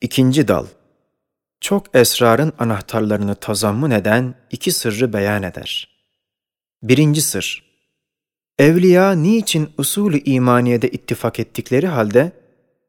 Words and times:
İkinci 0.00 0.48
dal 0.48 0.66
Çok 1.60 1.96
esrarın 1.96 2.52
anahtarlarını 2.58 3.34
tazammun 3.34 3.90
eden 3.90 4.34
iki 4.50 4.72
sırrı 4.72 5.12
beyan 5.12 5.42
eder. 5.42 5.88
Birinci 6.82 7.22
sır 7.22 7.66
Evliya 8.58 9.12
niçin 9.12 9.70
usulü 9.78 10.18
imaniyede 10.18 10.88
ittifak 10.88 11.40
ettikleri 11.40 11.86
halde 11.86 12.32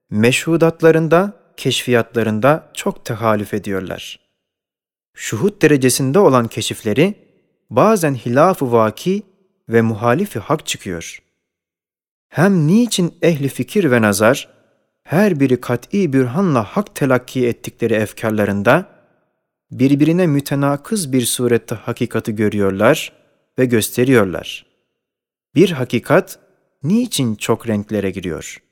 meşhudatlarında, 0.10 1.34
keşfiyatlarında 1.58 2.72
çok 2.74 3.06
tehalüf 3.06 3.54
ediyorlar. 3.54 4.20
Şuhut 5.14 5.62
derecesinde 5.62 6.20
olan 6.20 6.48
keşifleri 6.48 7.16
bazen 7.70 8.16
hilaf-ı 8.16 8.72
vaki 8.72 9.24
ve 9.70 9.82
muhalifi 9.82 10.40
hak 10.40 10.66
çıkıyor. 10.66 11.20
Hem 12.30 12.68
niçin 12.68 13.18
ehli 13.22 13.50
fikir 13.50 13.92
ve 13.92 14.02
nazar, 14.02 14.57
her 15.08 15.40
biri 15.40 15.62
kat'i 15.62 16.14
bürhanla 16.14 16.64
hak 16.64 16.96
telakki 16.96 17.48
ettikleri 17.48 17.94
efkarlarında, 17.94 18.86
birbirine 19.72 20.28
mütenakız 20.28 21.14
bir 21.14 21.26
surette 21.26 21.76
hakikati 21.76 22.36
görüyorlar 22.36 23.14
ve 23.60 23.66
gösteriyorlar. 23.66 24.66
Bir 25.56 25.72
hakikat 25.72 26.40
niçin 26.84 27.36
çok 27.36 27.68
renklere 27.68 28.12
giriyor? 28.12 28.64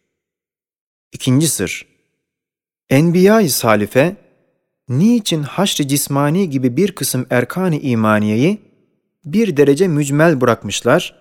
İkinci 1.13 1.47
sır, 1.47 1.85
Enbiya-i 2.89 3.49
Salife, 3.49 4.15
niçin 4.89 5.43
haşr-ı 5.43 5.87
cismani 5.87 6.49
gibi 6.49 6.77
bir 6.77 6.91
kısım 6.91 7.27
erkan-ı 7.29 7.75
imaniyeyi 7.75 8.61
bir 9.25 9.57
derece 9.57 9.87
mücmel 9.87 10.41
bırakmışlar, 10.41 11.15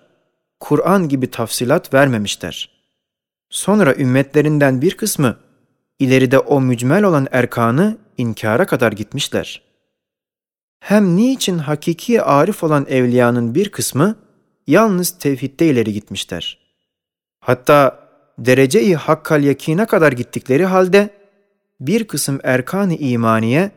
Kur'an 0.59 1.09
gibi 1.09 1.31
tafsilat 1.31 1.93
vermemişler. 1.93 2.74
Sonra 3.55 3.95
ümmetlerinden 3.95 4.81
bir 4.81 4.97
kısmı 4.97 5.37
ileride 5.99 6.39
o 6.39 6.61
mücmel 6.61 7.03
olan 7.03 7.27
erkanı 7.31 7.97
inkara 8.17 8.65
kadar 8.65 8.91
gitmişler. 8.91 9.61
Hem 10.79 11.15
niçin 11.15 11.57
hakiki 11.57 12.21
arif 12.21 12.63
olan 12.63 12.85
evliyanın 12.89 13.55
bir 13.55 13.69
kısmı 13.69 14.15
yalnız 14.67 15.09
tevhidde 15.09 15.67
ileri 15.67 15.93
gitmişler. 15.93 16.59
Hatta 17.39 18.09
derece-i 18.39 18.95
hakkal 18.95 19.43
yakine 19.43 19.85
kadar 19.85 20.11
gittikleri 20.11 20.65
halde 20.65 21.09
bir 21.79 22.07
kısım 22.07 22.39
erkan-ı 22.43 22.93
imaniye 22.93 23.71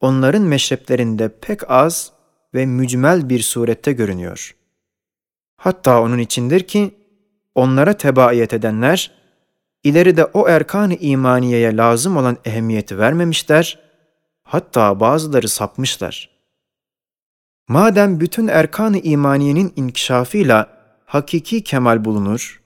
onların 0.00 0.42
meşreplerinde 0.42 1.28
pek 1.40 1.70
az 1.70 2.12
ve 2.54 2.66
mücmel 2.66 3.28
bir 3.28 3.40
surette 3.40 3.92
görünüyor. 3.92 4.56
Hatta 5.56 6.02
onun 6.02 6.18
içindir 6.18 6.60
ki 6.60 6.94
onlara 7.54 7.92
tebaiyet 7.92 8.52
edenler 8.52 9.19
ileride 9.84 10.24
o 10.24 10.48
erkan-ı 10.48 10.94
imaniyeye 10.94 11.76
lazım 11.76 12.16
olan 12.16 12.36
ehemmiyeti 12.44 12.98
vermemişler, 12.98 13.78
hatta 14.42 15.00
bazıları 15.00 15.48
sapmışlar. 15.48 16.30
Madem 17.68 18.20
bütün 18.20 18.48
erkan-ı 18.48 18.98
imaniyenin 18.98 19.72
inkişafıyla 19.76 20.66
hakiki 21.06 21.64
kemal 21.64 22.04
bulunur, 22.04 22.62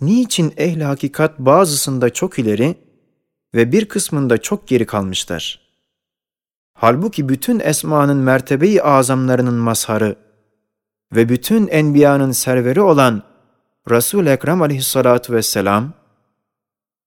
niçin 0.00 0.54
ehli 0.56 0.84
hakikat 0.84 1.38
bazısında 1.38 2.10
çok 2.10 2.38
ileri 2.38 2.74
ve 3.54 3.72
bir 3.72 3.88
kısmında 3.88 4.38
çok 4.38 4.68
geri 4.68 4.86
kalmışlar? 4.86 5.60
Halbuki 6.74 7.28
bütün 7.28 7.60
esmanın 7.60 8.16
mertebeyi 8.16 8.82
azamlarının 8.82 9.54
mazharı 9.54 10.16
ve 11.14 11.28
bütün 11.28 11.68
enbiyanın 11.68 12.32
serveri 12.32 12.80
olan 12.80 13.22
Resul-i 13.90 14.28
Ekrem 14.28 14.62
aleyhissalatu 14.62 15.32
vesselam 15.32 15.92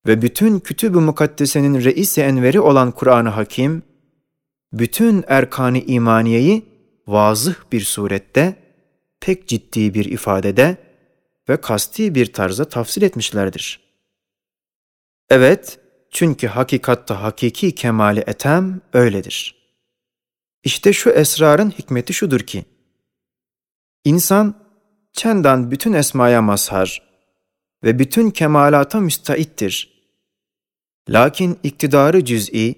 ve 0.08 0.22
bütün 0.22 0.60
kütüb-ü 0.60 1.00
mukaddesenin 1.00 1.84
reisi 1.84 2.22
enveri 2.22 2.60
olan 2.60 2.92
Kur'an-ı 2.92 3.30
Hakim, 3.30 3.84
bütün 4.74 5.24
erkan-ı 5.28 5.78
imaniyeyi 5.78 6.66
vazıh 7.08 7.56
bir 7.72 7.82
surette, 7.82 8.56
pek 9.20 9.48
ciddi 9.48 9.94
bir 9.94 10.06
ifadede 10.06 10.78
ve 11.50 11.62
kasti 11.62 12.16
bir 12.16 12.34
tarzda 12.34 12.66
tafsil 12.66 13.02
etmişlerdir. 13.02 13.80
Evet, 15.30 15.80
çünkü 16.12 16.48
hakikatta 16.48 17.24
hakiki 17.24 17.76
kemali 17.76 18.24
etem 18.28 18.82
öyledir. 18.94 19.56
İşte 20.64 20.94
şu 20.94 21.10
esrarın 21.10 21.70
hikmeti 21.70 22.14
şudur 22.14 22.40
ki, 22.40 22.66
insan 24.04 24.56
çendan 25.14 25.72
bütün 25.72 25.94
esmaya 25.94 26.42
mazhar 26.42 27.02
ve 27.84 28.00
bütün 28.00 28.30
kemalata 28.30 29.00
müstaittir. 29.00 29.97
Lakin 31.10 31.60
iktidarı 31.64 32.26
cüz'i, 32.26 32.76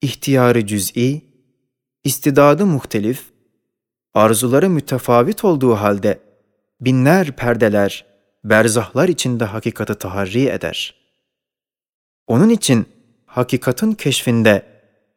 ihtiyarı 0.00 0.66
cüz'i, 0.66 1.22
istidadı 2.04 2.66
muhtelif, 2.66 3.24
arzuları 4.14 4.70
mütefavit 4.70 5.44
olduğu 5.44 5.74
halde 5.74 6.20
binler 6.80 7.36
perdeler, 7.36 8.04
berzahlar 8.44 9.08
içinde 9.08 9.44
hakikati 9.44 9.94
taharri 9.94 10.48
eder. 10.48 10.94
Onun 12.26 12.48
için 12.48 12.86
hakikatin 13.26 13.92
keşfinde 13.92 14.66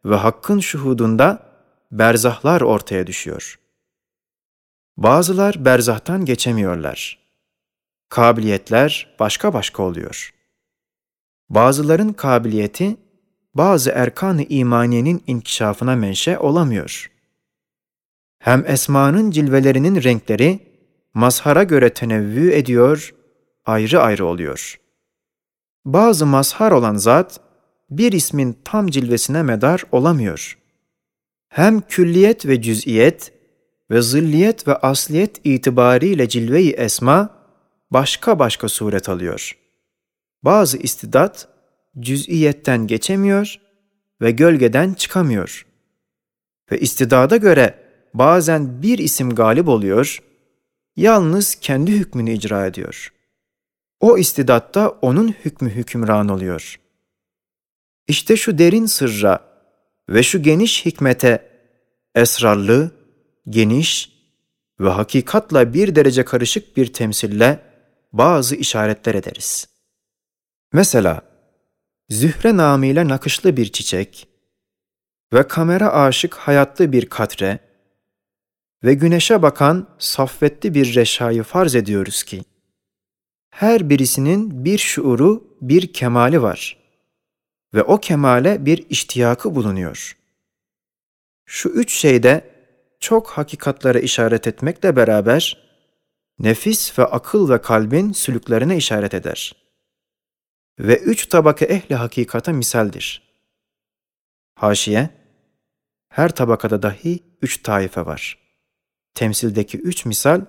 ve 0.05 0.15
hakkın 0.15 0.59
şuhudunda 0.59 1.45
berzahlar 1.91 2.61
ortaya 2.61 3.07
düşüyor. 3.07 3.59
Bazılar 4.97 5.65
berzahtan 5.65 6.25
geçemiyorlar. 6.25 7.19
Kabiliyetler 8.09 9.15
başka 9.19 9.53
başka 9.53 9.83
oluyor. 9.83 10.34
Bazıların 11.49 12.13
kabiliyeti 12.13 12.97
bazı 13.53 13.91
erkan-ı 13.91 14.43
imaniyenin 14.43 15.23
inkişafına 15.27 15.95
menşe 15.95 16.39
olamıyor. 16.39 17.11
Hem 18.39 18.63
esmanın 18.67 19.31
cilvelerinin 19.31 20.03
renkleri 20.03 20.59
mazhara 21.13 21.63
göre 21.63 21.93
tenevvü 21.93 22.51
ediyor, 22.51 23.15
ayrı 23.65 24.01
ayrı 24.01 24.25
oluyor. 24.25 24.79
Bazı 25.85 26.25
mazhar 26.25 26.71
olan 26.71 26.95
zat, 26.95 27.39
bir 27.89 28.11
ismin 28.11 28.57
tam 28.63 28.87
cilvesine 28.87 29.43
medar 29.43 29.83
olamıyor. 29.91 30.57
Hem 31.49 31.81
külliyet 31.81 32.45
ve 32.45 32.61
cüz'iyet 32.61 33.33
ve 33.91 34.01
zilliyet 34.01 34.67
ve 34.67 34.75
asliyet 34.75 35.41
itibariyle 35.43 36.29
cilve-i 36.29 36.71
esma 36.71 37.29
başka 37.91 38.39
başka 38.39 38.69
suret 38.69 39.09
alıyor. 39.09 39.64
Bazı 40.43 40.77
istidat 40.77 41.47
cüz'iyetten 41.99 42.87
geçemiyor 42.87 43.55
ve 44.21 44.31
gölgeden 44.31 44.93
çıkamıyor. 44.93 45.65
Ve 46.71 46.79
istidada 46.79 47.37
göre 47.37 47.79
bazen 48.13 48.81
bir 48.81 48.97
isim 48.97 49.35
galip 49.35 49.67
oluyor, 49.67 50.19
yalnız 50.95 51.55
kendi 51.55 51.91
hükmünü 51.91 52.33
icra 52.33 52.65
ediyor. 52.65 53.13
O 53.99 54.17
istidatta 54.17 54.89
onun 54.89 55.27
hükmü 55.27 55.69
hükümran 55.69 56.29
oluyor. 56.29 56.79
İşte 58.07 58.37
şu 58.37 58.57
derin 58.57 58.85
sırra 58.85 59.39
ve 60.09 60.23
şu 60.23 60.43
geniş 60.43 60.85
hikmete 60.85 61.49
esrarlı, 62.15 62.91
geniş 63.49 64.11
ve 64.79 64.89
hakikatla 64.89 65.73
bir 65.73 65.95
derece 65.95 66.25
karışık 66.25 66.77
bir 66.77 66.93
temsille 66.93 67.59
bazı 68.13 68.55
işaretler 68.55 69.15
ederiz. 69.15 69.74
Mesela, 70.75 71.21
zühre 72.09 72.57
namıyla 72.57 73.07
nakışlı 73.07 73.57
bir 73.57 73.71
çiçek 73.71 74.27
ve 75.33 75.47
kamera 75.47 75.93
aşık 75.93 76.35
hayatlı 76.35 76.91
bir 76.91 77.05
katre 77.05 77.59
ve 78.83 78.93
güneşe 78.93 79.41
bakan 79.41 79.87
saffetli 79.99 80.73
bir 80.73 80.95
reşayı 80.95 81.43
farz 81.43 81.75
ediyoruz 81.75 82.23
ki, 82.23 82.43
her 83.49 83.89
birisinin 83.89 84.65
bir 84.65 84.77
şuuru, 84.77 85.57
bir 85.61 85.93
kemali 85.93 86.41
var 86.41 86.77
ve 87.73 87.83
o 87.83 87.97
kemale 87.97 88.65
bir 88.65 88.85
iştiyakı 88.89 89.55
bulunuyor. 89.55 90.17
Şu 91.45 91.69
üç 91.69 91.93
şeyde 91.93 92.51
çok 92.99 93.29
hakikatlara 93.29 93.99
işaret 93.99 94.47
etmekle 94.47 94.95
beraber 94.95 95.57
nefis 96.39 96.99
ve 96.99 97.05
akıl 97.05 97.49
ve 97.49 97.61
kalbin 97.61 98.11
sülüklerine 98.11 98.77
işaret 98.77 99.13
eder. 99.13 99.64
Ve 100.79 100.97
üç 100.97 101.25
tabaka 101.25 101.65
ehli 101.65 101.95
hakikata 101.95 102.53
misaldir. 102.53 103.21
Haşiye, 104.55 105.09
her 106.09 106.35
tabakada 106.35 106.81
dahi 106.81 107.19
üç 107.41 107.63
taife 107.63 108.05
var. 108.05 108.37
Temsildeki 109.13 109.77
üç 109.77 110.05
misal, 110.05 110.45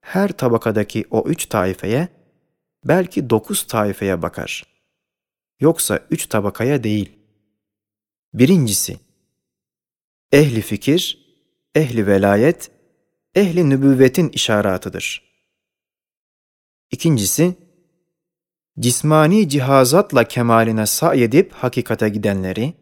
her 0.00 0.32
tabakadaki 0.32 1.04
o 1.10 1.28
üç 1.28 1.46
taifeye, 1.46 2.08
belki 2.84 3.30
dokuz 3.30 3.66
taifeye 3.66 4.22
bakar. 4.22 4.64
Yoksa 5.60 6.06
üç 6.10 6.26
tabakaya 6.26 6.84
değil. 6.84 7.18
Birincisi, 8.34 9.00
ehli 10.32 10.62
fikir, 10.62 11.26
ehli 11.74 12.06
velayet, 12.06 12.70
ehli 13.34 13.70
nübüvvetin 13.70 14.28
işaratıdır. 14.28 15.22
İkincisi, 16.90 17.67
cismani 18.80 19.48
cihazatla 19.48 20.24
kemaline 20.24 20.86
say 20.86 21.24
edip 21.24 21.52
hakikate 21.52 22.08
gidenleri 22.08 22.74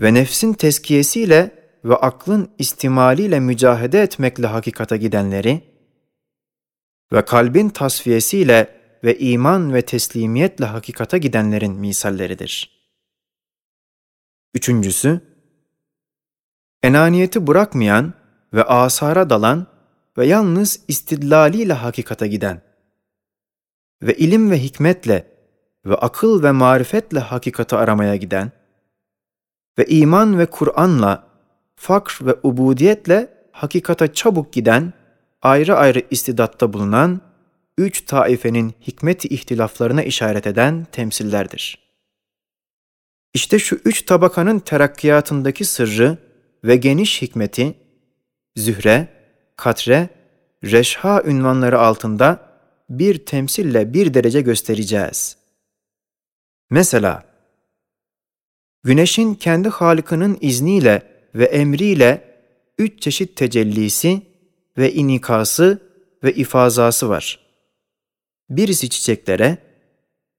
ve 0.00 0.14
nefsin 0.14 0.52
teskiyesiyle 0.52 1.50
ve 1.84 1.96
aklın 1.96 2.50
istimaliyle 2.58 3.40
mücahede 3.40 4.02
etmekle 4.02 4.46
hakikate 4.46 4.96
gidenleri 4.96 5.62
ve 7.12 7.24
kalbin 7.24 7.68
tasfiyesiyle 7.68 8.78
ve 9.04 9.18
iman 9.18 9.74
ve 9.74 9.82
teslimiyetle 9.82 10.64
hakikate 10.64 11.18
gidenlerin 11.18 11.72
misalleridir. 11.72 12.78
Üçüncüsü, 14.54 15.20
enaniyeti 16.82 17.46
bırakmayan 17.46 18.14
ve 18.54 18.62
asara 18.62 19.30
dalan 19.30 19.66
ve 20.18 20.26
yalnız 20.26 20.80
istidlaliyle 20.88 21.72
hakikate 21.72 22.28
giden 22.28 22.67
ve 24.02 24.14
ilim 24.14 24.50
ve 24.50 24.62
hikmetle 24.62 25.26
ve 25.86 25.94
akıl 25.94 26.42
ve 26.42 26.50
marifetle 26.50 27.18
hakikati 27.18 27.76
aramaya 27.76 28.16
giden 28.16 28.52
ve 29.78 29.86
iman 29.86 30.38
ve 30.38 30.46
Kur'an'la, 30.46 31.28
fakr 31.76 32.26
ve 32.26 32.34
ubudiyetle 32.42 33.28
hakikata 33.52 34.12
çabuk 34.12 34.52
giden, 34.52 34.92
ayrı 35.42 35.76
ayrı 35.76 36.02
istidatta 36.10 36.72
bulunan 36.72 37.20
üç 37.78 38.04
taifenin 38.04 38.74
hikmet 38.86 39.24
ihtilaflarına 39.24 40.02
işaret 40.02 40.46
eden 40.46 40.86
temsillerdir. 40.92 41.78
İşte 43.34 43.58
şu 43.58 43.76
üç 43.84 44.02
tabakanın 44.02 44.58
terakkiyatındaki 44.58 45.64
sırrı 45.64 46.18
ve 46.64 46.76
geniş 46.76 47.22
hikmeti, 47.22 47.74
zühre, 48.56 49.08
katre, 49.56 50.08
reşha 50.64 51.22
ünvanları 51.22 51.80
altında 51.80 52.47
bir 52.90 53.26
temsille 53.26 53.94
bir 53.94 54.14
derece 54.14 54.40
göstereceğiz. 54.40 55.36
Mesela, 56.70 57.28
Güneşin 58.84 59.34
kendi 59.34 59.68
Halık'ının 59.68 60.38
izniyle 60.40 61.02
ve 61.34 61.44
emriyle 61.44 62.34
üç 62.78 63.02
çeşit 63.02 63.36
tecellisi 63.36 64.22
ve 64.78 64.92
inikası 64.92 65.82
ve 66.24 66.32
ifazası 66.32 67.08
var. 67.08 67.40
Birisi 68.50 68.90
çiçeklere, 68.90 69.58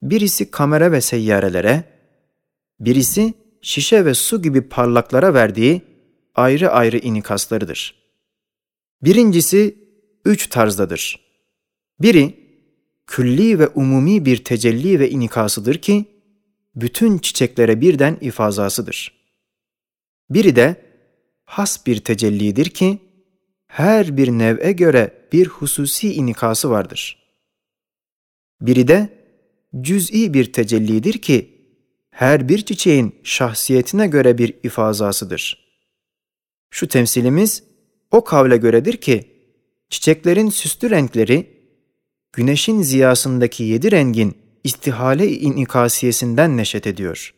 birisi 0.02 0.52
kamera 0.52 0.92
ve 0.92 1.02
seyyarelere, 1.02 1.84
birisi 2.80 3.34
şişe 3.62 4.06
ve 4.06 4.14
su 4.14 4.42
gibi 4.42 4.62
parlaklara 4.62 5.34
verdiği 5.34 5.82
ayrı 6.36 6.72
ayrı 6.72 6.98
inikaslarıdır. 6.98 7.96
Birincisi 9.02 9.76
üç 10.26 10.48
tarzdadır. 10.48 11.20
Biri, 12.00 12.39
külli 13.10 13.60
ve 13.60 13.68
umumi 13.68 14.26
bir 14.26 14.44
tecelli 14.44 15.00
ve 15.00 15.10
inikasıdır 15.10 15.78
ki, 15.78 16.06
bütün 16.76 17.18
çiçeklere 17.18 17.82
birden 17.82 18.18
ifazasıdır. 18.22 19.14
Biri 20.30 20.56
de 20.56 20.86
has 21.46 21.86
bir 21.86 22.00
tecellidir 22.00 22.70
ki, 22.70 23.00
her 23.68 24.18
bir 24.18 24.28
nev'e 24.30 24.72
göre 24.72 25.28
bir 25.32 25.48
hususi 25.48 26.14
inikası 26.14 26.70
vardır. 26.70 27.18
Biri 28.62 28.88
de 28.88 29.10
cüz'i 29.82 30.34
bir 30.34 30.54
tecellidir 30.54 31.14
ki, 31.14 31.60
her 32.12 32.50
bir 32.50 32.66
çiçeğin 32.66 33.16
şahsiyetine 33.24 34.08
göre 34.08 34.38
bir 34.38 34.54
ifazasıdır. 34.64 35.70
Şu 36.70 36.88
temsilimiz 36.88 37.64
o 38.12 38.24
kavle 38.24 38.58
göredir 38.58 38.98
ki, 38.98 39.24
çiçeklerin 39.90 40.50
süslü 40.50 40.90
renkleri, 40.90 41.59
güneşin 42.34 42.82
ziyasındaki 42.82 43.64
yedi 43.64 43.92
rengin 43.92 44.38
istihale 44.64 45.32
inikasiyesinden 45.32 46.58
neşet 46.58 46.88
ediyor. 46.88 47.34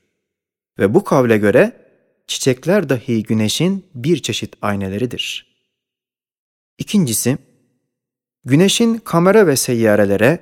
Ve 0.80 0.94
bu 0.94 1.04
kavle 1.04 1.38
göre 1.38 1.74
çiçekler 2.28 2.90
dahi 2.90 3.24
güneşin 3.24 3.86
bir 3.96 4.22
çeşit 4.22 4.56
ayneleridir. 4.62 5.56
İkincisi, 6.78 7.38
güneşin 8.46 8.98
kamera 8.98 9.48
ve 9.48 9.56
seyyarelere 9.56 10.40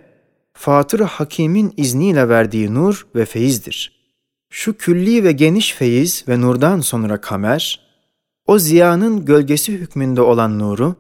Fatır 0.53 0.99
Hakim'in 0.99 1.73
izniyle 1.77 2.29
verdiği 2.29 2.73
nur 2.73 3.07
ve 3.15 3.25
feyizdir. 3.25 3.99
Şu 4.49 4.77
külli 4.77 5.23
ve 5.23 5.31
geniş 5.31 5.73
feyiz 5.73 6.25
ve 6.27 6.41
nurdan 6.41 6.81
sonra 6.81 7.21
kamer, 7.21 7.89
o 8.45 8.59
ziyanın 8.59 9.25
gölgesi 9.25 9.73
hükmünde 9.73 10.21
olan 10.21 10.59
nuru, 10.59 10.95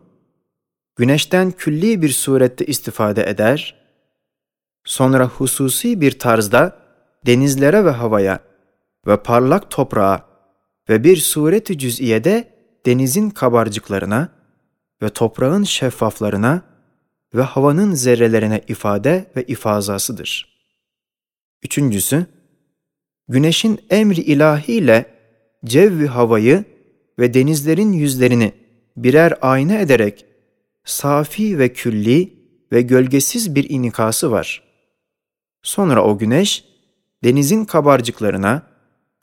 güneşten 0.99 1.51
külli 1.51 2.01
bir 2.01 2.09
surette 2.09 2.65
istifade 2.65 3.29
eder 3.29 3.75
Sonra 4.85 5.27
hususi 5.27 6.01
bir 6.01 6.19
tarzda 6.19 6.79
denizlere 7.25 7.85
ve 7.85 7.89
havaya 7.89 8.39
ve 9.07 9.23
parlak 9.23 9.71
toprağa 9.71 10.25
ve 10.89 11.03
bir 11.03 11.17
sureti 11.17 11.77
cüz'iyede 11.77 12.53
denizin 12.85 13.29
kabarcıklarına 13.29 14.29
ve 15.01 15.09
toprağın 15.09 15.63
şeffaflarına 15.63 16.61
ve 17.35 17.41
havanın 17.41 17.93
zerrelerine 17.93 18.61
ifade 18.67 19.31
ve 19.35 19.43
ifazasıdır. 19.43 20.59
Üçüncüsü, 21.63 22.25
güneşin 23.27 23.79
emri 23.89 24.21
ilahiyle 24.21 25.05
cevvi 25.65 26.07
havayı 26.07 26.63
ve 27.19 27.33
denizlerin 27.33 27.91
yüzlerini 27.91 28.53
birer 28.97 29.33
ayna 29.41 29.77
ederek 29.77 30.28
safi 30.85 31.59
ve 31.59 31.73
külli 31.73 32.33
ve 32.71 32.81
gölgesiz 32.81 33.55
bir 33.55 33.69
inikası 33.69 34.31
var. 34.31 34.63
Sonra 35.61 36.03
o 36.03 36.17
güneş 36.17 36.65
denizin 37.23 37.65
kabarcıklarına 37.65 38.63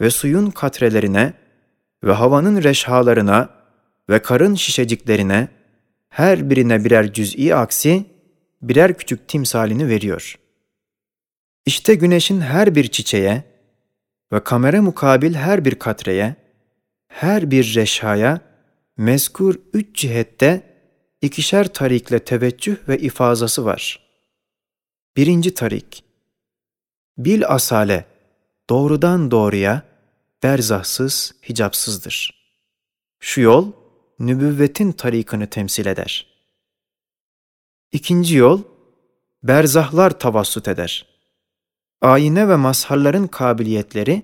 ve 0.00 0.11
suyun 0.11 0.50
katrelerine 0.50 1.32
ve 2.05 2.12
havanın 2.12 2.62
reşhalarına 2.62 3.50
ve 4.11 4.19
karın 4.19 4.55
şişeciklerine 4.55 5.49
her 6.08 6.50
birine 6.50 6.85
birer 6.85 7.12
cüz'i 7.12 7.55
aksi, 7.55 8.05
birer 8.62 8.99
küçük 8.99 9.29
timsalini 9.29 9.88
veriyor. 9.88 10.38
İşte 11.67 11.94
güneşin 11.94 12.41
her 12.41 12.75
bir 12.75 12.88
çiçeğe 12.88 13.44
ve 14.32 14.44
kamera 14.44 14.82
mukabil 14.82 15.35
her 15.35 15.64
bir 15.64 15.75
katreye, 15.75 16.37
her 17.09 17.50
bir 17.50 17.75
reşhaya, 17.75 18.41
mezkur 18.97 19.55
üç 19.73 19.97
cihette 19.97 20.75
ikişer 21.23 21.73
tarikle 21.73 22.19
teveccüh 22.19 22.77
ve 22.89 22.99
ifazası 22.99 23.65
var. 23.65 24.01
Birinci 25.17 25.55
tarik, 25.55 26.05
bil 27.19 27.49
asale, 27.49 28.05
doğrudan 28.71 29.31
doğruya, 29.31 29.83
berzahsız, 30.43 31.35
hicapsızdır. 31.49 32.47
Şu 33.19 33.40
yol, 33.40 33.73
nübüvvetin 34.19 34.93
tarikını 34.93 35.47
temsil 35.47 35.87
eder. 35.87 36.26
İkinci 37.93 38.37
yol, 38.37 38.62
berzahlar 39.43 40.19
tavassut 40.19 40.69
eder. 40.69 41.07
Ayine 42.00 42.49
ve 42.49 42.57
mazharların 42.57 43.26
kabiliyetleri, 43.26 44.23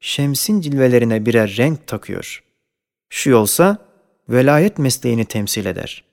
şemsin 0.00 0.60
cilvelerine 0.60 1.26
birer 1.26 1.56
renk 1.56 1.86
takıyor. 1.86 2.44
Şu 3.08 3.30
yolsa, 3.30 3.78
velayet 4.28 4.78
mesleğini 4.78 5.24
temsil 5.24 5.66
eder. 5.66 6.09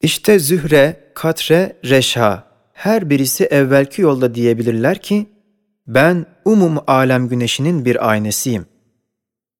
İşte 0.00 0.38
zühre, 0.38 1.10
katre, 1.14 1.76
reşha, 1.84 2.44
her 2.72 3.10
birisi 3.10 3.44
evvelki 3.44 4.02
yolda 4.02 4.34
diyebilirler 4.34 5.02
ki, 5.02 5.26
ben 5.86 6.26
umum 6.44 6.78
alem 6.86 7.28
güneşinin 7.28 7.84
bir 7.84 8.10
aynesiyim. 8.10 8.66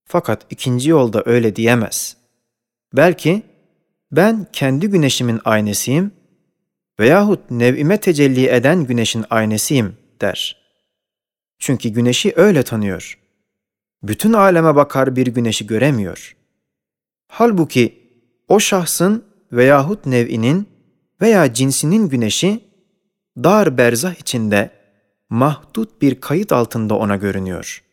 Fakat 0.05 0.47
ikinci 0.51 0.91
yolda 0.91 1.23
öyle 1.27 1.57
diyemez. 1.57 2.17
Belki 2.97 3.43
ben 4.13 4.47
kendi 4.53 4.87
güneşimin 4.87 5.41
aynesiyim 5.45 6.13
veyahut 7.01 7.51
nev'ime 7.51 8.01
tecelli 8.01 8.47
eden 8.47 8.85
güneşin 8.85 9.25
aynesiyim 9.31 9.97
der. 10.21 10.57
Çünkü 11.59 11.89
güneşi 11.89 12.33
öyle 12.37 12.63
tanıyor. 12.63 13.19
Bütün 14.03 14.33
aleme 14.33 14.75
bakar 14.75 15.17
bir 15.17 15.27
güneşi 15.27 15.67
göremiyor. 15.67 16.37
Halbuki 17.29 18.09
o 18.49 18.61
şahsın 18.61 19.25
veyahut 19.53 20.07
nev'inin 20.07 20.69
veya 21.21 21.55
cinsinin 21.55 22.09
güneşi 22.09 22.61
dar 23.37 23.79
berzah 23.79 24.15
içinde 24.15 24.71
mahdut 25.31 26.03
bir 26.03 26.21
kayıt 26.21 26.53
altında 26.53 26.95
ona 26.95 27.17
görünüyor. 27.17 27.85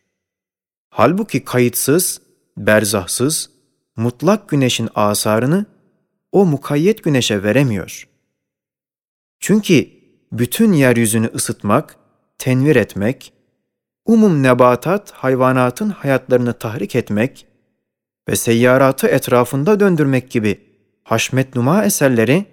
Halbuki 0.90 1.44
kayıtsız, 1.44 2.20
berzahsız, 2.56 3.50
mutlak 3.96 4.48
güneşin 4.48 4.88
asarını 4.94 5.66
o 6.32 6.46
mukayyet 6.46 7.04
güneşe 7.04 7.42
veremiyor. 7.42 8.08
Çünkü 9.40 9.88
bütün 10.32 10.72
yeryüzünü 10.72 11.30
ısıtmak, 11.34 11.96
tenvir 12.38 12.76
etmek, 12.76 13.32
umum 14.06 14.42
nebatat, 14.42 15.10
hayvanatın 15.10 15.90
hayatlarını 15.90 16.52
tahrik 16.52 16.96
etmek 16.96 17.46
ve 18.28 18.36
seyyaratı 18.36 19.06
etrafında 19.06 19.80
döndürmek 19.80 20.30
gibi 20.30 20.65
haşmet 21.06 21.54
numa 21.54 21.84
eserleri 21.84 22.44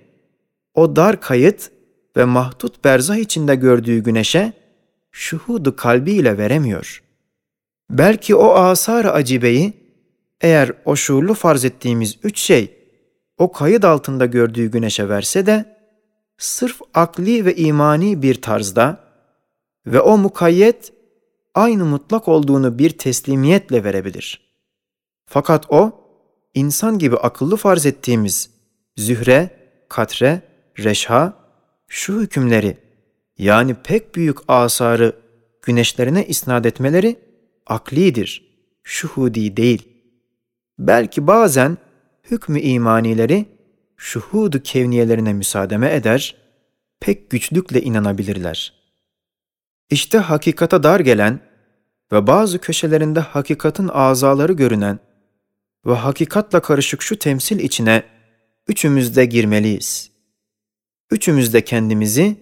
o 0.74 0.96
dar 0.96 1.22
kayıt 1.22 1.72
ve 2.18 2.26
mahdut 2.26 2.84
berzah 2.84 3.16
içinde 3.16 3.56
gördüğü 3.56 4.00
güneşe 4.00 4.54
şuhudu 5.12 5.76
kalbiyle 5.76 6.38
veremiyor. 6.38 7.04
Belki 7.90 8.36
o 8.36 8.54
asar 8.54 9.06
acibeyi 9.06 9.74
eğer 10.42 10.72
o 10.86 10.96
şuurlu 10.96 11.34
farz 11.34 11.66
ettiğimiz 11.66 12.18
üç 12.24 12.40
şey 12.40 12.78
o 13.38 13.52
kayıt 13.52 13.86
altında 13.86 14.26
gördüğü 14.26 14.72
güneşe 14.72 15.10
verse 15.10 15.46
de 15.46 15.78
sırf 16.38 16.82
akli 16.94 17.46
ve 17.46 17.56
imani 17.56 18.22
bir 18.22 18.42
tarzda 18.42 19.00
ve 19.86 20.02
o 20.02 20.18
mukayyet 20.18 20.94
aynı 21.56 21.86
mutlak 21.86 22.28
olduğunu 22.28 22.80
bir 22.80 22.90
teslimiyetle 22.90 23.84
verebilir. 23.84 24.54
Fakat 25.26 25.66
o, 25.70 26.03
insan 26.54 27.00
gibi 27.00 27.18
akıllı 27.18 27.58
farz 27.58 27.86
ettiğimiz 27.86 28.50
zühre, 28.98 29.50
katre, 29.90 30.42
reşha, 30.80 31.34
şu 31.88 32.22
hükümleri 32.22 32.78
yani 33.38 33.76
pek 33.84 34.16
büyük 34.16 34.38
asarı 34.48 35.16
güneşlerine 35.62 36.26
isnat 36.26 36.66
etmeleri 36.66 37.20
aklidir, 37.68 38.54
şuhudi 38.84 39.58
değil. 39.58 39.90
Belki 40.80 41.28
bazen 41.28 41.78
hükmü 42.32 42.60
imanileri 42.60 43.46
şuhudu 43.98 44.64
kevniyelerine 44.64 45.34
müsaademe 45.34 45.94
eder, 45.94 46.36
pek 47.00 47.30
güçlükle 47.30 47.82
inanabilirler. 47.82 48.74
İşte 49.90 50.18
hakikata 50.18 50.84
dar 50.84 51.00
gelen 51.00 51.40
ve 52.12 52.28
bazı 52.28 52.60
köşelerinde 52.60 53.20
hakikatin 53.20 53.88
azaları 53.88 54.54
görünen 54.54 55.00
ve 55.86 55.94
hakikatla 55.94 56.62
karışık 56.62 57.02
şu 57.02 57.20
temsil 57.20 57.60
içine 57.60 58.04
üçümüz 58.68 59.16
de 59.16 59.26
girmeliyiz. 59.26 60.12
Üçümüz 61.12 61.54
de 61.54 61.64
kendimizi 61.64 62.38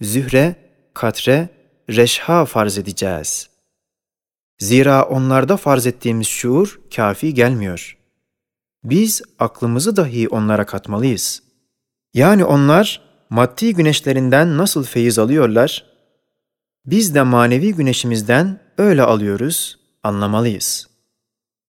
zühre, 0.00 0.56
katre, 0.94 1.48
reşha 1.90 2.44
farz 2.44 2.78
edeceğiz. 2.78 3.50
Zira 4.58 5.04
onlarda 5.04 5.56
farz 5.56 5.86
ettiğimiz 5.86 6.26
şuur 6.26 6.80
kafi 6.96 7.34
gelmiyor. 7.34 7.98
Biz 8.84 9.22
aklımızı 9.38 9.96
dahi 9.96 10.28
onlara 10.28 10.66
katmalıyız. 10.66 11.42
Yani 12.14 12.44
onlar 12.44 13.00
maddi 13.30 13.74
güneşlerinden 13.74 14.58
nasıl 14.58 14.84
feyiz 14.84 15.18
alıyorlar, 15.18 15.86
biz 16.86 17.14
de 17.14 17.22
manevi 17.22 17.74
güneşimizden 17.74 18.60
öyle 18.78 19.02
alıyoruz, 19.02 19.78
anlamalıyız.'' 20.02 20.93